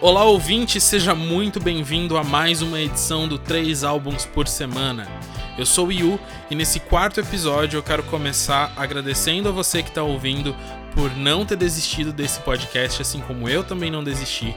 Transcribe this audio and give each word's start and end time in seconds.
Olá 0.00 0.22
ouvinte, 0.22 0.80
seja 0.80 1.12
muito 1.12 1.58
bem-vindo 1.58 2.16
a 2.16 2.22
mais 2.22 2.62
uma 2.62 2.80
edição 2.80 3.26
do 3.26 3.36
3 3.36 3.82
álbuns 3.82 4.24
por 4.24 4.46
semana. 4.46 5.08
Eu 5.58 5.66
sou 5.66 5.88
o 5.88 5.92
Yu 5.92 6.20
e 6.48 6.54
nesse 6.54 6.78
quarto 6.78 7.18
episódio 7.18 7.78
eu 7.78 7.82
quero 7.82 8.04
começar 8.04 8.72
agradecendo 8.76 9.48
a 9.48 9.52
você 9.52 9.82
que 9.82 9.88
está 9.88 10.04
ouvindo 10.04 10.54
por 10.94 11.10
não 11.16 11.44
ter 11.44 11.56
desistido 11.56 12.12
desse 12.12 12.38
podcast, 12.42 13.02
assim 13.02 13.18
como 13.22 13.48
eu 13.48 13.64
também 13.64 13.90
não 13.90 14.04
desisti. 14.04 14.54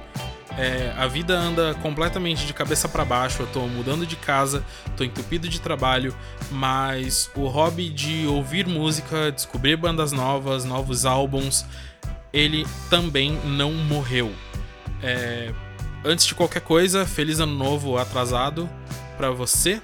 É, 0.55 0.93
a 0.95 1.07
vida 1.07 1.35
anda 1.35 1.73
completamente 1.81 2.45
de 2.45 2.53
cabeça 2.53 2.87
para 2.87 3.03
baixo. 3.03 3.41
Eu 3.41 3.47
tô 3.47 3.61
mudando 3.61 4.05
de 4.05 4.17
casa, 4.17 4.63
tô 4.95 5.03
entupido 5.03 5.49
de 5.49 5.59
trabalho, 5.59 6.15
mas 6.51 7.31
o 7.35 7.47
hobby 7.47 7.89
de 7.89 8.27
ouvir 8.27 8.67
música, 8.67 9.31
descobrir 9.31 9.75
bandas 9.75 10.11
novas, 10.11 10.65
novos 10.65 11.03
álbuns, 11.03 11.65
ele 12.31 12.63
também 12.91 13.39
não 13.43 13.73
morreu. 13.73 14.31
É, 15.03 15.51
antes 16.03 16.25
de 16.25 16.35
qualquer 16.35 16.61
coisa, 16.61 17.05
feliz 17.05 17.39
ano 17.39 17.55
novo 17.55 17.97
atrasado 17.97 18.69
para 19.17 19.31
você. 19.31 19.81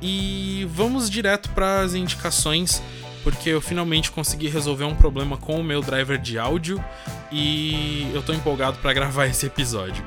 E 0.00 0.66
vamos 0.70 1.08
direto 1.08 1.50
para 1.50 1.80
as 1.80 1.94
indicações, 1.94 2.82
porque 3.22 3.50
eu 3.50 3.60
finalmente 3.60 4.10
consegui 4.10 4.48
resolver 4.48 4.84
um 4.84 4.96
problema 4.96 5.36
com 5.36 5.60
o 5.60 5.64
meu 5.64 5.80
driver 5.80 6.18
de 6.18 6.38
áudio 6.38 6.82
e 7.30 8.10
eu 8.12 8.22
tô 8.22 8.32
empolgado 8.32 8.78
para 8.78 8.92
gravar 8.94 9.26
esse 9.26 9.46
episódio. 9.46 10.04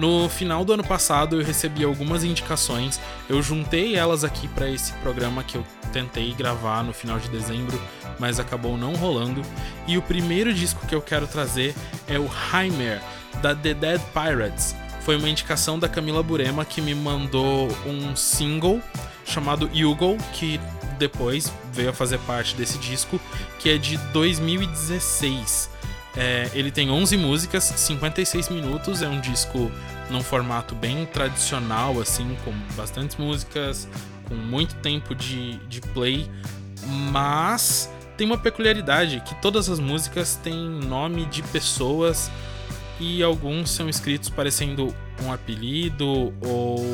No 0.00 0.30
final 0.30 0.64
do 0.64 0.72
ano 0.72 0.82
passado 0.82 1.38
eu 1.38 1.44
recebi 1.44 1.84
algumas 1.84 2.24
indicações, 2.24 2.98
eu 3.28 3.42
juntei 3.42 3.96
elas 3.96 4.24
aqui 4.24 4.48
para 4.48 4.66
esse 4.66 4.94
programa 4.94 5.44
que 5.44 5.58
eu 5.58 5.64
tentei 5.92 6.32
gravar 6.32 6.82
no 6.82 6.94
final 6.94 7.18
de 7.18 7.28
dezembro, 7.28 7.78
mas 8.18 8.40
acabou 8.40 8.78
não 8.78 8.94
rolando. 8.94 9.42
E 9.86 9.98
o 9.98 10.02
primeiro 10.02 10.54
disco 10.54 10.86
que 10.86 10.94
eu 10.94 11.02
quero 11.02 11.26
trazer 11.26 11.74
é 12.08 12.18
o 12.18 12.30
Heimer 12.50 13.02
da 13.42 13.54
The 13.54 13.74
Dead 13.74 14.00
Pirates. 14.14 14.74
Foi 15.02 15.18
uma 15.18 15.28
indicação 15.28 15.78
da 15.78 15.86
Camila 15.86 16.22
Burema 16.22 16.64
que 16.64 16.80
me 16.80 16.94
mandou 16.94 17.68
um 17.84 18.16
single 18.16 18.80
chamado 19.26 19.66
Hugo, 19.66 20.16
que 20.32 20.58
depois 20.98 21.52
veio 21.74 21.90
a 21.90 21.92
fazer 21.92 22.18
parte 22.20 22.56
desse 22.56 22.78
disco, 22.78 23.20
que 23.58 23.68
é 23.68 23.76
de 23.76 23.98
2016. 24.14 25.68
É, 26.16 26.50
ele 26.54 26.70
tem 26.70 26.90
11 26.90 27.16
músicas, 27.16 27.64
56 27.64 28.48
minutos, 28.48 29.02
é 29.02 29.08
um 29.08 29.20
disco 29.20 29.70
num 30.10 30.22
formato 30.22 30.74
bem 30.74 31.06
tradicional, 31.06 32.00
assim, 32.00 32.36
com 32.44 32.52
bastantes 32.74 33.16
músicas, 33.16 33.88
com 34.28 34.34
muito 34.34 34.74
tempo 34.76 35.14
de, 35.14 35.56
de 35.68 35.80
play, 35.80 36.28
mas 37.12 37.90
tem 38.16 38.26
uma 38.26 38.38
peculiaridade 38.38 39.22
que 39.24 39.34
todas 39.36 39.68
as 39.68 39.78
músicas 39.78 40.36
têm 40.36 40.54
nome 40.54 41.26
de 41.26 41.42
pessoas 41.44 42.30
e 42.98 43.22
alguns 43.22 43.70
são 43.70 43.88
escritos 43.88 44.28
parecendo 44.28 44.94
um 45.22 45.32
apelido 45.32 46.34
ou 46.40 46.84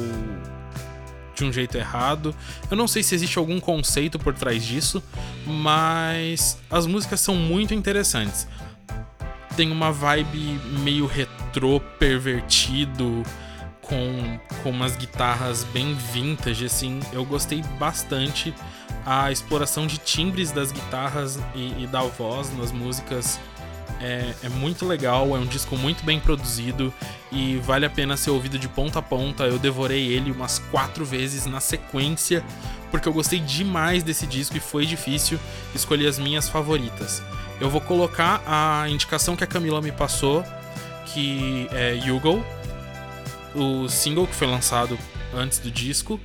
de 1.34 1.44
um 1.44 1.52
jeito 1.52 1.76
errado. 1.76 2.34
Eu 2.70 2.76
não 2.76 2.88
sei 2.88 3.02
se 3.02 3.14
existe 3.14 3.38
algum 3.38 3.60
conceito 3.60 4.18
por 4.18 4.34
trás 4.34 4.64
disso, 4.64 5.02
mas 5.46 6.58
as 6.70 6.86
músicas 6.86 7.20
são 7.20 7.34
muito 7.34 7.74
interessantes. 7.74 8.46
Tem 9.56 9.72
uma 9.72 9.90
vibe 9.90 10.60
meio 10.82 11.06
retrô, 11.06 11.80
pervertido, 11.98 13.22
com, 13.80 14.38
com 14.62 14.70
umas 14.70 14.96
guitarras 14.96 15.64
bem 15.64 15.94
vintage, 15.94 16.66
assim. 16.66 17.00
Eu 17.12 17.24
gostei 17.24 17.62
bastante. 17.78 18.54
A 19.04 19.32
exploração 19.32 19.86
de 19.86 19.98
timbres 19.98 20.50
das 20.50 20.72
guitarras 20.72 21.38
e, 21.54 21.84
e 21.84 21.86
da 21.86 22.02
voz 22.02 22.54
nas 22.58 22.70
músicas 22.70 23.40
é, 24.00 24.34
é, 24.42 24.48
muito 24.48 24.86
legal, 24.86 25.36
é 25.36 25.38
um 25.38 25.46
disco 25.46 25.76
muito 25.76 26.04
bem 26.04 26.20
produzido 26.20 26.92
e 27.32 27.56
vale 27.58 27.86
a 27.86 27.90
pena 27.90 28.16
ser 28.16 28.30
ouvido 28.30 28.58
de 28.58 28.68
ponta 28.68 28.98
a 28.98 29.02
ponta. 29.02 29.44
Eu 29.44 29.58
devorei 29.58 30.12
ele 30.12 30.30
umas 30.30 30.58
quatro 30.58 31.04
vezes 31.04 31.46
na 31.46 31.60
sequência, 31.60 32.44
porque 32.90 33.08
eu 33.08 33.12
gostei 33.12 33.38
demais 33.40 34.02
desse 34.02 34.26
disco 34.26 34.56
e 34.56 34.60
foi 34.60 34.86
difícil 34.86 35.38
escolher 35.74 36.06
as 36.06 36.18
minhas 36.18 36.48
favoritas. 36.48 37.22
Eu 37.60 37.70
vou 37.70 37.80
colocar 37.80 38.42
a 38.46 38.88
indicação 38.88 39.34
que 39.34 39.44
a 39.44 39.46
Camila 39.46 39.80
me 39.80 39.92
passou, 39.92 40.44
que 41.06 41.68
é 41.72 41.98
Hugo, 42.10 42.44
o 43.54 43.88
single 43.88 44.26
que 44.26 44.34
foi 44.34 44.46
lançado 44.46 44.98
antes 45.34 45.58
do 45.58 45.70
disco, 45.70 46.20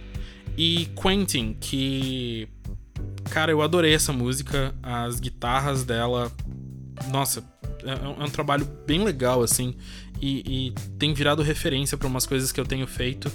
e 0.58 0.88
Quentin, 1.02 1.56
que. 1.60 2.48
Cara, 3.30 3.52
eu 3.52 3.62
adorei 3.62 3.94
essa 3.94 4.12
música, 4.12 4.76
as 4.84 5.20
guitarras 5.20 5.86
dela. 5.86 6.32
Nossa, 7.10 7.44
é, 7.86 8.22
é 8.22 8.24
um 8.24 8.30
trabalho 8.30 8.68
bem 8.86 9.04
legal, 9.04 9.42
assim, 9.42 9.76
e, 10.22 10.68
e 10.68 10.72
tem 11.00 11.14
virado 11.14 11.42
referência 11.42 11.98
para 11.98 12.08
umas 12.08 12.26
coisas 12.26 12.52
que 12.52 12.60
eu 12.60 12.66
tenho 12.66 12.86
feito. 12.86 13.32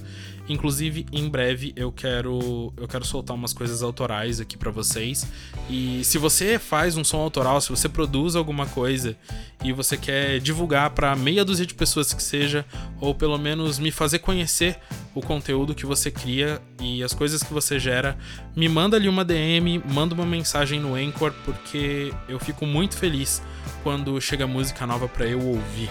Inclusive, 0.49 1.05
em 1.13 1.29
breve 1.29 1.73
eu 1.75 1.91
quero 1.91 2.73
eu 2.77 2.87
quero 2.87 3.05
soltar 3.05 3.35
umas 3.35 3.53
coisas 3.53 3.83
autorais 3.83 4.41
aqui 4.41 4.57
para 4.57 4.71
vocês. 4.71 5.27
E 5.69 6.05
se 6.05 6.19
você 6.19 6.59
faz 6.59 6.97
um 6.97 7.03
som 7.03 7.19
autoral, 7.19 7.61
se 7.61 7.71
você 7.71 7.89
produz 7.89 8.37
alguma 8.37 8.67
coisa 8.67 9.17
e 9.65 9.73
você 9.73 9.97
quer 9.97 10.39
divulgar 10.39 10.91
para 10.91 11.17
meia 11.17 11.45
dúzia 11.45 11.67
de 11.67 11.75
pessoas 11.75 12.13
que 12.13 12.23
seja, 12.23 12.65
ou 13.01 13.13
pelo 13.13 13.37
menos 13.37 13.81
me 13.81 13.91
fazer 13.91 14.21
conhecer 14.21 14.79
o 15.15 15.21
conteúdo 15.21 15.75
que 15.75 15.85
você 15.85 16.11
cria 16.11 16.63
e 16.81 17.03
as 17.03 17.13
coisas 17.13 17.43
que 17.43 17.53
você 17.53 17.81
gera, 17.81 18.17
me 18.55 18.69
manda 18.69 18.97
ali 18.97 19.09
uma 19.09 19.25
DM, 19.25 19.83
manda 19.85 20.15
uma 20.15 20.27
mensagem 20.27 20.79
no 20.79 20.95
Anchor, 20.95 21.33
porque 21.45 22.13
eu 22.29 22.39
fico 22.39 22.65
muito 22.65 22.97
feliz 22.97 23.43
quando 23.87 24.21
chega 24.21 24.49
música 24.49 24.85
nova 24.85 25.07
para 25.07 25.27
eu 25.27 25.41
ouvir. 25.41 25.89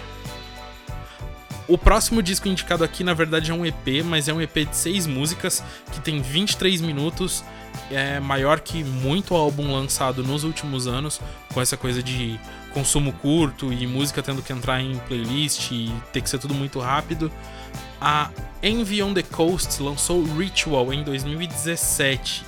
O 1.65 1.77
próximo 1.77 2.21
disco 2.21 2.45
indicado 2.45 2.83
aqui, 2.83 3.05
na 3.05 3.13
verdade, 3.13 3.51
é 3.51 3.53
um 3.53 3.65
EP, 3.65 4.03
mas 4.03 4.27
é 4.27 4.33
um 4.33 4.41
EP 4.41 4.69
de 4.69 4.75
seis 4.75 5.07
músicas 5.07 5.63
que 5.93 6.01
tem 6.01 6.21
23 6.21 6.81
minutos. 6.81 7.41
É 7.89 8.19
maior 8.19 8.59
que 8.59 8.83
muito 8.83 9.33
álbum 9.33 9.71
lançado 9.71 10.25
nos 10.25 10.43
últimos 10.43 10.87
anos, 10.87 11.21
com 11.53 11.61
essa 11.61 11.77
coisa 11.77 12.03
de 12.03 12.37
consumo 12.73 13.13
curto 13.13 13.71
e 13.71 13.87
música 13.87 14.21
tendo 14.21 14.41
que 14.41 14.51
entrar 14.51 14.81
em 14.81 14.97
playlist 15.07 15.71
e 15.71 15.89
ter 16.11 16.19
que 16.19 16.29
ser 16.29 16.37
tudo 16.37 16.53
muito 16.53 16.81
rápido. 16.81 17.31
A 18.01 18.29
Envy 18.61 19.01
on 19.01 19.13
the 19.13 19.23
Coast 19.23 19.81
lançou 19.81 20.21
Ritual 20.21 20.91
em 20.93 21.01
2017. 21.01 22.43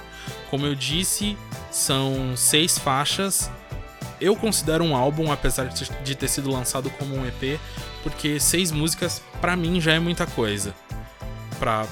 Como 0.49 0.65
eu 0.65 0.75
disse, 0.75 1.37
são 1.71 2.35
seis 2.35 2.77
faixas 2.77 3.49
eu 4.19 4.35
considero 4.35 4.83
um 4.83 4.95
álbum, 4.95 5.31
apesar 5.31 5.67
de 5.67 6.15
ter 6.15 6.27
sido 6.27 6.49
lançado 6.49 6.89
como 6.91 7.15
um 7.15 7.25
EP, 7.25 7.59
porque 8.03 8.39
seis 8.39 8.71
músicas 8.71 9.21
para 9.39 9.55
mim 9.55 9.79
já 9.79 9.93
é 9.93 9.99
muita 9.99 10.25
coisa 10.25 10.73
pra, 11.59 11.85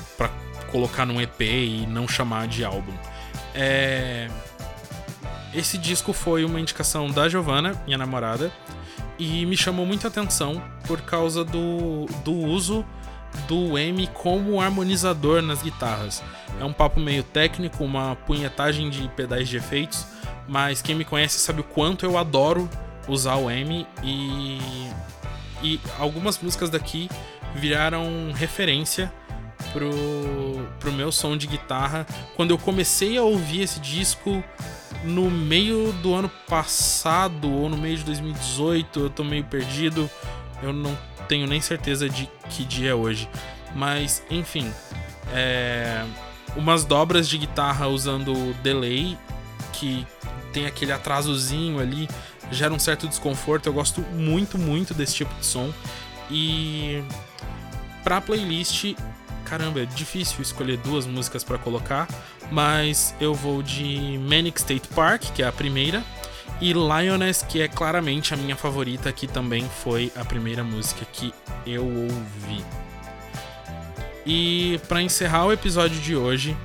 colocar 0.72 1.06
num 1.06 1.22
EP 1.22 1.41
e 1.41 1.86
não 1.88 2.08
chamar 2.08 2.47
de 2.47 2.63
álbum. 2.63 2.94
É... 3.53 4.30
Esse 5.53 5.78
disco 5.78 6.12
foi 6.12 6.44
uma 6.44 6.59
indicação 6.59 7.09
da 7.09 7.30
Giovanna, 7.30 7.81
minha 7.86 7.97
namorada, 7.97 8.52
e 9.18 9.46
me 9.46 9.56
chamou 9.56 9.86
muita 9.86 10.09
atenção 10.09 10.62
por 10.86 11.02
causa 11.02 11.46
do, 11.46 12.06
do 12.25 12.34
uso 12.34 12.86
do 13.47 13.78
M 13.78 14.07
como 14.07 14.59
harmonizador 14.59 15.42
nas 15.42 15.62
guitarras. 15.62 16.22
É 16.59 16.66
um 16.66 16.74
papo 16.74 17.00
meio 17.00 17.24
técnico, 17.24 17.84
uma 17.84 18.16
punhetagem 18.16 18.90
de 18.90 19.07
pedais 19.09 19.47
de 19.47 19.57
efeitos 19.57 20.06
mas 20.47 20.81
quem 20.81 20.95
me 20.95 21.06
conhece 21.06 21.39
sabe 21.39 21.61
o 21.61 21.63
quanto 21.63 22.06
eu 22.06 22.17
adoro 22.17 22.69
usar 23.07 23.35
o 23.35 23.50
M 23.50 23.85
e, 24.03 24.59
e 25.61 25.79
algumas 26.00 26.39
músicas 26.39 26.69
daqui 26.69 27.09
viraram 27.56 28.31
referência 28.33 29.11
pro, 29.72 29.89
pro 30.79 30.91
meu 30.91 31.11
som 31.11 31.38
de 31.38 31.47
guitarra. 31.47 32.06
Quando 32.35 32.51
eu 32.51 32.57
comecei 32.57 33.17
a 33.17 33.23
ouvir 33.23 33.61
esse 33.61 33.79
disco 33.79 34.44
no 35.03 35.29
meio 35.29 35.91
do 35.94 36.13
ano 36.13 36.29
passado 36.47 37.51
ou 37.51 37.69
no 37.69 37.77
meio 37.77 37.97
de 37.97 38.03
2018, 38.03 39.00
eu 39.00 39.09
tô 39.09 39.23
meio 39.23 39.44
perdido, 39.44 40.09
eu 40.62 40.74
não 40.74 40.98
tenho 41.27 41.48
nem 41.48 41.62
certeza 41.62 42.09
de 42.09 42.30
que 42.50 42.63
dia 42.63 42.91
é 42.91 42.94
hoje. 42.94 43.30
Mas, 43.75 44.24
enfim, 44.30 44.71
é, 45.33 46.03
umas 46.56 46.86
dobras 46.86 47.27
de 47.27 47.38
guitarra 47.38 47.88
usando 47.88 48.53
delay 48.62 49.18
que 49.74 50.07
tem 50.56 50.66
aquele 50.66 50.94
atrasozinho 50.94 51.81
ali, 51.81 52.07
gera 52.50 52.74
um 52.74 52.80
certo 52.80 53.10
desconforto. 53.10 53.68
Eu 53.68 53.74
gosto 53.74 54.00
muito, 54.13 54.57
muito 54.57 54.94
desse 54.94 55.13
tipo 55.13 55.36
de 55.36 55.46
som. 55.46 55.69
E 56.31 57.04
pra 58.06 58.22
playlist, 58.22 58.96
caramba, 59.44 59.81
é 59.81 59.86
difícil 59.86 60.42
escolher 60.42 60.78
duas 60.78 61.06
músicas 61.06 61.44
para 61.44 61.57
colocar, 61.57 62.07
mas 62.50 63.13
eu 63.19 63.34
vou 63.34 63.62
de 63.62 64.18
Manic 64.18 64.57
State 64.57 64.88
Park, 64.96 65.24
que 65.36 65.44
é 65.44 65.48
a 65.48 65.52
primeira, 65.52 66.02
e 66.62 66.72
Lioness, 66.72 67.44
que 67.44 67.62
é 67.62 67.68
claramente 67.68 68.34
a 68.34 68.38
minha 68.38 68.56
favorita, 68.56 69.12
que 69.12 69.28
também 69.28 69.69
foi 69.84 70.10
a 70.16 70.24
primeira 70.24 70.63
música 70.63 71.06
que 71.12 71.34
eu 71.68 71.84
ouvi. 71.84 72.63
E 74.25 74.80
para 74.88 75.01
encerrar 75.01 75.46
o 75.48 75.51
episódio 75.51 76.00
de 76.00 76.16
hoje, 76.16 76.56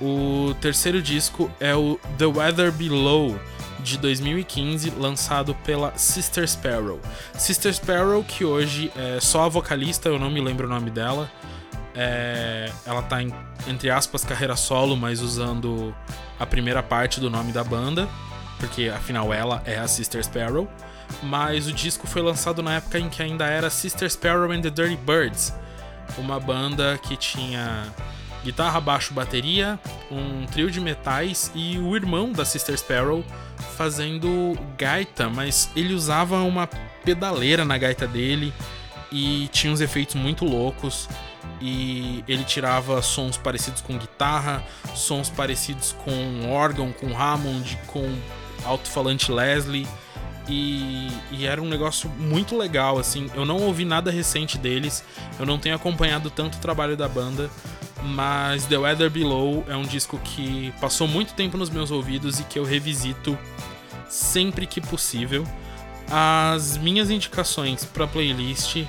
o 0.00 0.54
terceiro 0.60 1.02
disco 1.02 1.50
é 1.60 1.74
o 1.74 2.00
The 2.16 2.26
Weather 2.26 2.72
Below, 2.72 3.38
de 3.82 3.98
2015, 3.98 4.90
lançado 4.90 5.54
pela 5.64 5.96
Sister 5.96 6.48
Sparrow. 6.48 7.00
Sister 7.34 7.72
Sparrow, 7.74 8.22
que 8.22 8.44
hoje 8.44 8.92
é 8.96 9.18
só 9.20 9.44
a 9.44 9.48
vocalista, 9.48 10.08
eu 10.08 10.18
não 10.18 10.30
me 10.30 10.40
lembro 10.40 10.66
o 10.66 10.70
nome 10.70 10.90
dela. 10.90 11.30
É, 11.94 12.70
ela 12.86 13.02
tá 13.02 13.22
em, 13.22 13.34
entre 13.66 13.90
aspas, 13.90 14.24
carreira 14.24 14.56
solo, 14.56 14.96
mas 14.96 15.20
usando 15.20 15.94
a 16.38 16.46
primeira 16.46 16.82
parte 16.82 17.20
do 17.20 17.28
nome 17.28 17.52
da 17.52 17.64
banda, 17.64 18.08
porque 18.58 18.88
afinal 18.88 19.32
ela 19.32 19.62
é 19.64 19.78
a 19.78 19.88
Sister 19.88 20.22
Sparrow. 20.22 20.68
Mas 21.22 21.66
o 21.66 21.72
disco 21.72 22.06
foi 22.06 22.22
lançado 22.22 22.62
na 22.62 22.76
época 22.76 22.98
em 22.98 23.08
que 23.08 23.22
ainda 23.22 23.44
era 23.44 23.68
Sister 23.68 24.08
Sparrow 24.08 24.52
and 24.52 24.60
the 24.60 24.70
Dirty 24.70 24.96
Birds, 24.96 25.52
uma 26.16 26.38
banda 26.38 26.98
que 27.02 27.16
tinha 27.16 27.92
guitarra, 28.44 28.80
baixo, 28.80 29.12
bateria, 29.12 29.78
um 30.10 30.46
trio 30.46 30.70
de 30.70 30.80
metais 30.80 31.50
e 31.54 31.78
o 31.78 31.94
irmão 31.94 32.32
da 32.32 32.44
Sister 32.44 32.76
Sparrow 32.76 33.24
fazendo 33.76 34.58
gaita, 34.76 35.28
mas 35.28 35.70
ele 35.76 35.94
usava 35.94 36.42
uma 36.42 36.66
pedaleira 37.04 37.64
na 37.64 37.76
gaita 37.78 38.06
dele 38.06 38.52
e 39.12 39.48
tinha 39.52 39.72
uns 39.72 39.80
efeitos 39.80 40.14
muito 40.14 40.44
loucos 40.44 41.08
e 41.60 42.24
ele 42.26 42.44
tirava 42.44 43.02
sons 43.02 43.36
parecidos 43.36 43.82
com 43.82 43.98
guitarra, 43.98 44.64
sons 44.94 45.28
parecidos 45.28 45.94
com 46.04 46.50
órgão, 46.50 46.92
com 46.92 47.16
Hammond, 47.16 47.78
com 47.86 48.10
alto-falante 48.64 49.30
Leslie. 49.30 49.86
E, 50.48 51.08
e, 51.30 51.46
era 51.46 51.62
um 51.62 51.68
negócio 51.68 52.10
muito 52.18 52.56
legal, 52.56 52.98
assim. 52.98 53.30
Eu 53.34 53.44
não 53.44 53.58
ouvi 53.58 53.84
nada 53.84 54.10
recente 54.10 54.58
deles, 54.58 55.04
eu 55.38 55.46
não 55.46 55.58
tenho 55.58 55.76
acompanhado 55.76 56.28
tanto 56.28 56.56
o 56.56 56.60
trabalho 56.60 56.96
da 56.96 57.06
banda, 57.06 57.48
mas 58.02 58.66
The 58.66 58.78
Weather 58.78 59.10
Below 59.10 59.64
é 59.68 59.76
um 59.76 59.82
disco 59.82 60.18
que 60.22 60.72
passou 60.80 61.06
muito 61.06 61.34
tempo 61.34 61.56
nos 61.56 61.70
meus 61.70 61.90
ouvidos 61.90 62.40
e 62.40 62.44
que 62.44 62.58
eu 62.58 62.64
revisito 62.64 63.38
sempre 64.08 64.66
que 64.66 64.80
possível. 64.80 65.46
As 66.10 66.76
minhas 66.76 67.10
indicações 67.10 67.84
para 67.84 68.06
playlist 68.06 68.84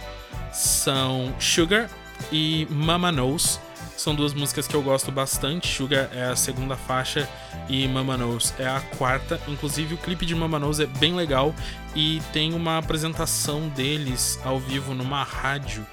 são 0.52 1.34
Sugar 1.40 1.90
e 2.31 2.68
Mama 2.69 3.12
Knows. 3.12 3.60
São 3.96 4.16
duas 4.16 4.34
músicas 4.34 4.68
que 4.68 4.75
eu 4.75 4.81
gosto 4.81 5.12
bastante. 5.12 5.68
Sugar 5.68 6.10
é 6.12 6.24
a 6.24 6.36
segunda 6.36 6.75
faixa 6.75 7.30
e 7.69 7.88
Mama 7.88 8.18
Knows 8.18 8.54
é 8.58 8.68
a 8.68 8.81
quarta. 8.98 9.40
Inclusive, 9.48 9.94
o 9.94 9.98
clipe 9.98 10.25
de 10.25 10.34
Mama 10.34 10.58
Knows 10.58 10.80
é 10.80 10.88
bem 10.88 11.13
legal 11.13 11.54
e 11.96 12.19
tem 12.34 12.54
uma 12.54 12.80
apresentação 12.80 13.69
deles 13.69 14.40
ao 14.44 14.60
vivo 14.60 14.96
numa 14.96 15.24
rádio 15.24 15.86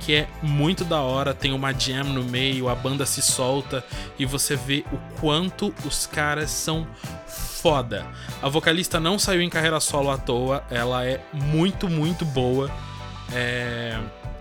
que 0.00 0.14
é 0.14 0.28
muito 0.42 0.84
da 0.84 1.00
hora, 1.00 1.34
tem 1.34 1.52
uma 1.52 1.72
jam 1.72 2.04
no 2.04 2.24
meio, 2.24 2.68
a 2.68 2.74
banda 2.74 3.04
se 3.04 3.20
solta 3.20 3.84
e 4.18 4.24
você 4.24 4.56
vê 4.56 4.84
o 4.90 4.96
quanto 5.20 5.74
os 5.84 6.06
caras 6.06 6.50
são 6.50 6.86
foda. 7.26 8.06
A 8.42 8.48
vocalista 8.48 8.98
não 8.98 9.18
saiu 9.18 9.42
em 9.42 9.50
carreira 9.50 9.78
solo 9.78 10.10
à 10.10 10.16
toa, 10.16 10.64
ela 10.70 11.04
é 11.04 11.20
muito, 11.32 11.88
muito 11.88 12.24
boa. 12.24 12.70
É... 13.32 13.98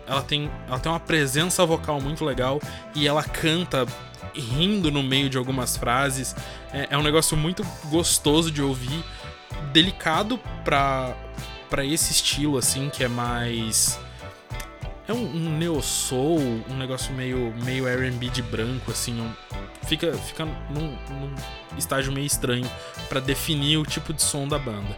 Ela, 0.08 0.24
tem, 0.24 0.50
ela 0.68 0.80
tem 0.80 0.92
uma 0.92 1.00
presença 1.00 1.64
vocal 1.64 2.02
muito 2.02 2.26
legal 2.26 2.60
e 2.96 3.08
ela 3.08 3.24
canta 3.24 3.86
rindo 4.34 4.90
no 4.90 5.04
meio 5.04 5.30
de 5.30 5.38
algumas 5.38 5.78
frases. 5.78 6.36
É, 6.74 6.88
é 6.92 6.98
um 6.98 7.04
negócio 7.04 7.38
muito 7.38 7.64
gostoso 7.92 8.50
de 8.50 8.62
ouvir, 8.62 9.04
delicado 9.72 10.40
pra, 10.64 11.16
pra 11.70 11.86
esse 11.86 12.12
estilo, 12.12 12.58
assim, 12.58 12.90
que 12.90 13.04
é 13.04 13.08
mais 13.08 14.00
é 15.10 15.14
um, 15.14 15.26
um 15.26 15.58
neo 15.58 15.82
soul, 15.82 16.40
um 16.70 16.78
negócio 16.78 17.12
meio, 17.14 17.52
meio 17.66 17.88
R&B 17.88 18.30
de 18.30 18.44
branco, 18.44 18.92
assim. 18.92 19.20
Um, 19.20 19.32
fica 19.88 20.14
fica 20.14 20.46
num, 20.70 20.96
num 21.10 21.36
estágio 21.78 22.14
meio 22.14 22.28
estranho 22.28 22.70
para 23.10 23.20
definir 23.20 23.78
o 23.78 23.84
tipo 23.84 24.14
de 24.14 24.22
som 24.22 24.48
da 24.48 24.60
banda. 24.60 24.98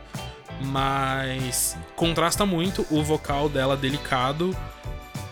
Mas 0.66 1.78
contrasta 1.96 2.46
muito 2.46 2.86
o 2.92 3.02
vocal 3.02 3.48
dela 3.48 3.78
delicado 3.78 4.56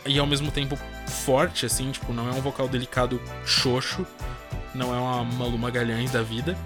e 0.05 0.17
ao 0.17 0.25
mesmo 0.25 0.49
tempo 0.49 0.79
forte, 1.07 1.65
assim, 1.65 1.91
tipo, 1.91 2.13
não 2.13 2.29
é 2.29 2.31
um 2.31 2.41
vocal 2.41 2.67
delicado 2.67 3.21
xoxo, 3.45 4.07
não 4.73 4.95
é 4.95 4.97
uma 4.97 5.23
Malu 5.25 5.57
Magalhães 5.57 6.11
da 6.11 6.23
vida, 6.23 6.57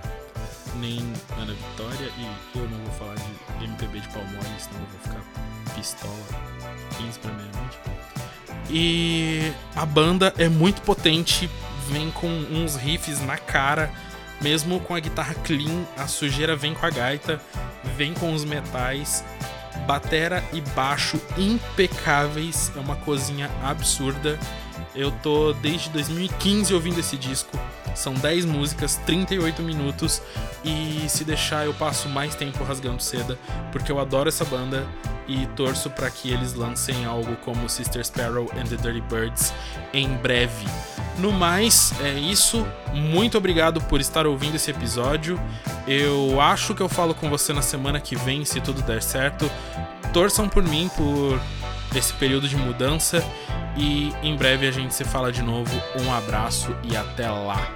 nem 0.76 1.00
Ana 1.38 1.54
Vitória, 1.54 2.10
e 2.18 2.58
eu 2.58 2.70
não 2.70 2.78
vou 2.78 2.94
falar 2.94 3.16
de 3.16 3.66
MPB 3.66 4.00
de 4.02 4.08
Palmole, 4.10 4.46
senão 4.60 4.80
eu 4.82 4.88
vou 4.88 5.00
ficar 5.02 5.76
pistola 5.76 6.14
15 6.98 7.20
pra 7.20 7.32
meia-noite. 7.34 7.93
E 8.70 9.52
a 9.76 9.86
banda 9.86 10.34
é 10.38 10.48
muito 10.48 10.82
potente, 10.82 11.50
vem 11.90 12.10
com 12.12 12.28
uns 12.28 12.76
riffs 12.76 13.20
na 13.22 13.38
cara, 13.38 13.92
mesmo 14.42 14.80
com 14.80 14.96
a 14.96 15.00
guitarra 15.00 15.36
clean, 15.36 15.86
a 15.98 16.08
sujeira 16.08 16.56
vem 16.56 16.74
com 16.74 16.86
a 16.86 16.90
gaita, 16.90 17.42
vem 17.96 18.14
com 18.14 18.34
os 18.34 18.44
metais, 18.44 19.24
batera 19.86 20.44
e 20.54 20.62
baixo 20.62 21.20
impecáveis, 21.38 22.72
é 22.76 22.80
uma 22.80 22.96
cozinha 22.98 23.50
absurda. 23.64 24.40
Eu 24.96 25.12
tô 25.12 25.54
desde 25.54 25.90
2015 25.90 26.74
ouvindo 26.74 27.00
esse 27.00 27.18
disco. 27.18 27.58
São 27.96 28.14
10 28.14 28.46
músicas, 28.46 28.96
38 29.06 29.62
minutos 29.62 30.22
e 30.64 31.06
se 31.08 31.24
deixar 31.24 31.66
eu 31.66 31.74
passo 31.74 32.10
mais 32.10 32.36
tempo 32.36 32.64
rasgando 32.64 33.02
seda, 33.02 33.38
porque 33.72 33.92
eu 33.92 34.00
adoro 34.00 34.30
essa 34.30 34.46
banda 34.46 34.86
e 35.28 35.46
torço 35.56 35.90
para 35.90 36.10
que 36.10 36.32
eles 36.32 36.54
lancem 36.54 37.06
algo 37.06 37.36
como 37.38 37.70
Sister 37.70 38.06
Sparrow 38.06 38.50
and 38.56 38.66
the 38.66 38.76
Dirty 38.76 39.02
Birds 39.02 39.54
em 39.94 40.10
breve. 40.18 40.66
No 41.18 41.32
mais, 41.32 41.94
é 42.02 42.14
isso. 42.14 42.66
Muito 42.94 43.38
obrigado 43.38 43.80
por 43.82 44.02
estar 44.02 44.26
ouvindo 44.26 44.56
esse 44.56 44.72
episódio. 44.72 45.40
Eu 45.88 46.42
acho 46.42 46.74
que 46.74 46.82
eu 46.82 46.90
falo 46.90 47.14
com 47.14 47.30
você 47.30 47.54
na 47.54 47.62
semana 47.62 48.00
que 48.00 48.16
vem, 48.16 48.44
se 48.44 48.60
tudo 48.60 48.82
der 48.82 49.02
certo. 49.02 49.50
Torçam 50.12 50.50
por 50.50 50.64
mim 50.64 50.90
por 50.96 51.40
esse 52.00 52.14
período 52.14 52.48
de 52.48 52.56
mudança 52.56 53.24
e 53.78 54.14
em 54.22 54.36
breve 54.36 54.68
a 54.68 54.72
gente 54.72 54.94
se 54.94 55.04
fala 55.04 55.32
de 55.32 55.42
novo. 55.42 55.72
Um 56.00 56.14
abraço 56.14 56.76
e 56.84 56.96
até 56.96 57.30
lá. 57.30 57.68